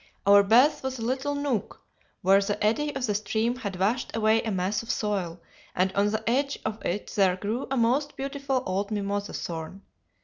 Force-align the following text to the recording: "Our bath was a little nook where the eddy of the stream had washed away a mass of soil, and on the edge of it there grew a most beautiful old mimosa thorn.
"Our 0.25 0.41
bath 0.41 0.81
was 0.81 0.97
a 0.97 1.03
little 1.05 1.35
nook 1.35 1.83
where 2.23 2.41
the 2.41 2.57
eddy 2.65 2.91
of 2.95 3.05
the 3.05 3.13
stream 3.13 3.57
had 3.57 3.75
washed 3.79 4.15
away 4.15 4.41
a 4.41 4.49
mass 4.49 4.81
of 4.81 4.89
soil, 4.89 5.39
and 5.75 5.91
on 5.93 6.09
the 6.09 6.27
edge 6.27 6.57
of 6.65 6.83
it 6.83 7.11
there 7.15 7.35
grew 7.35 7.67
a 7.69 7.77
most 7.77 8.17
beautiful 8.17 8.63
old 8.65 8.89
mimosa 8.89 9.33
thorn. 9.33 9.83